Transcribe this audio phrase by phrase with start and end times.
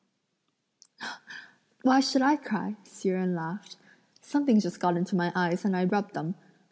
[1.83, 3.77] "Why should I cry?" Hsi Jen laughed;
[4.19, 6.33] "something just got into my eyes and I rubbed them."